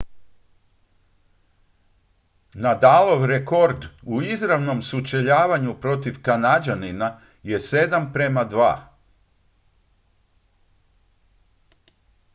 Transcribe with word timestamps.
nadalov 2.53 3.25
rekord 3.25 3.85
u 4.03 4.21
izravnom 4.21 4.81
sučeljavanju 4.81 5.79
protiv 5.79 6.17
kanađanina 6.23 7.19
je 7.43 7.59
7:2 7.59 8.77